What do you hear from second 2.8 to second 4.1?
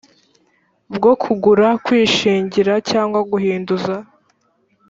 cyangwa guhinduza